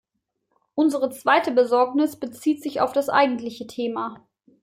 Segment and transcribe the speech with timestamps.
[0.73, 4.27] Unsere zweite Besorgnis bezieht sich auf das eigentliche Thema.